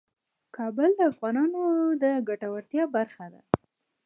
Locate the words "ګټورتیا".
2.27-2.83